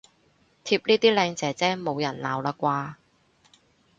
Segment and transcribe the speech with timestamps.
[0.63, 2.95] 貼呢啲靚姐姐冇人鬧喇啩